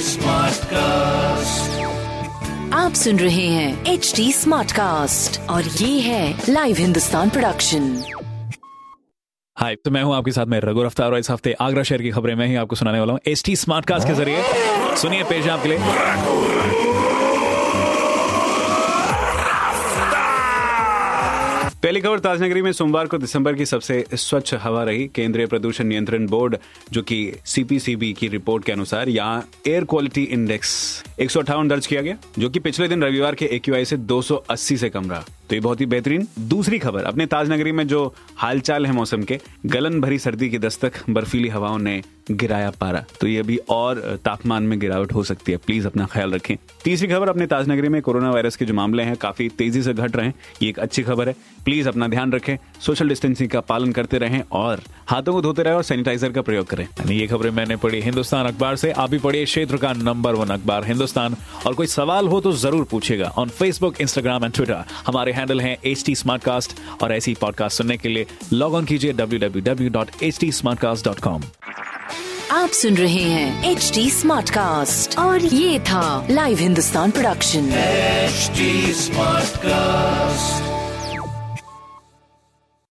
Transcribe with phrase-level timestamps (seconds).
[0.00, 1.80] Smart cast
[2.74, 8.04] आप सुन रहे हैं एच डी स्मार्ट कास्ट और ये है लाइव हिंदुस्तान प्रोडक्शन
[9.56, 12.10] हाय तो मैं हूँ आपके साथ में रघु रफ्तार और इस हफ़्ते आगरा शहर की
[12.10, 14.42] खबरें मैं ही आपको सुनाने वाला हूँ एच टी स्मार्ट कास्ट के ज़रिए।
[14.96, 15.78] सुनिए पेश आपके लिए।
[21.82, 26.26] पहली खबर ताजनगरी में सोमवार को दिसंबर की सबसे स्वच्छ हवा रही। केंद्रीय प्रदूषण नियंत्रण
[26.26, 26.56] बोर्ड,
[26.92, 31.86] जो कि सीपीसीबी की रिपोर्ट के अनुसार यहाँ एयर क्वालिटी इंडेक्स एक सौ अट्ठावन दर्ज
[31.86, 35.54] किया गया, जो कि पिछले दिन रविवार के एक्यूआई से 280 से कम रहा। तो
[35.54, 40.00] ये बहुत ही बेहतरीन। दूसरी खबर, अपने ताजनगरी में जो हालचाल है मौसम के, गलन
[40.00, 44.78] भरी सर्दी की दस्तक, बर्फीली हवाओं ने गिराया पारा। तो ये अभी और तापमान में
[44.78, 48.56] गिरावट हो सकती है। प्लीज़ अपना ख्याल रखें। तीसरी खबर, अपने ताजनगरी में कोरोना वायरस
[48.56, 51.34] के जो मामले हैं, काफ़ी तेज़ी से घट रहे हैं। ये एक अच्छी खबर है।
[51.64, 55.76] प्लीज़ अपना ध्यान रखें। सोशल डिस्टेंसिंग का पालन करते रहें और हाथों को धोते रहें
[55.76, 59.44] और सैनिटाइजर का प्रयोग करें। ये खबरें मैंने पढ़ी हिंदुस्तान अखबार से। आप भी पढ़िए
[59.44, 64.00] क्षेत्र का नंबर वन अखबार, हिंदुस्तान। और कोई सवाल हो तो ज़रूर पूछेगा on Facebook
[64.00, 66.14] Instagram and Twitter हमारे हैंडल हैं एच टी
[67.02, 70.50] और ऐसी पॉडकास्ट सुनने के लिए लॉग ऑन कीजिए W W W dot H T
[72.52, 77.70] आप सुन रहे हैं एच टी स्मार्ट कास्ट और ये था live Hindustan production
[78.94, 80.85] smart cast